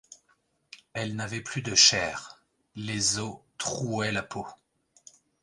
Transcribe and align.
Elle 0.93 1.15
n'avait 1.15 1.43
plus 1.43 1.61
de 1.61 1.75
chair, 1.75 2.41
les 2.75 3.19
os 3.19 3.41
trouaient 3.59 4.11
la 4.11 4.23
peau. 4.23 4.47